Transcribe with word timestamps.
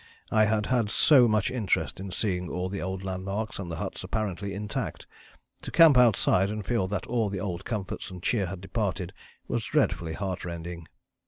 I 0.31 0.45
had 0.45 0.65
had 0.65 0.89
so 0.89 1.27
much 1.27 1.51
interest 1.51 1.99
in 1.99 2.09
seeing 2.11 2.49
all 2.49 2.69
the 2.69 2.81
old 2.81 3.03
landmarks 3.03 3.59
and 3.59 3.69
the 3.69 3.75
huts 3.75 4.03
apparently 4.03 4.51
intact. 4.51 5.05
To 5.61 5.69
camp 5.69 5.95
outside 5.95 6.49
and 6.49 6.65
feel 6.65 6.87
that 6.87 7.05
all 7.05 7.29
the 7.29 7.39
old 7.39 7.65
comforts 7.65 8.09
and 8.09 8.23
cheer 8.23 8.47
had 8.47 8.61
departed 8.61 9.13
was 9.47 9.63
dreadfully 9.63 10.13
heartrending." 10.13 10.87